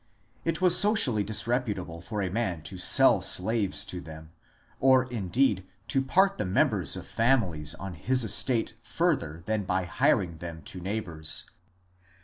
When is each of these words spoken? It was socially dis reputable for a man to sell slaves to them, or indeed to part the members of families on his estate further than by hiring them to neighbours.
It 0.45 0.61
was 0.61 0.79
socially 0.79 1.23
dis 1.23 1.45
reputable 1.45 2.01
for 2.01 2.23
a 2.23 2.31
man 2.31 2.63
to 2.63 2.79
sell 2.79 3.21
slaves 3.21 3.85
to 3.85 4.01
them, 4.01 4.31
or 4.79 5.03
indeed 5.11 5.63
to 5.89 6.01
part 6.01 6.39
the 6.39 6.43
members 6.47 6.95
of 6.95 7.05
families 7.05 7.75
on 7.75 7.93
his 7.93 8.23
estate 8.23 8.73
further 8.81 9.43
than 9.45 9.61
by 9.63 9.85
hiring 9.85 10.37
them 10.39 10.63
to 10.63 10.81
neighbours. 10.81 11.51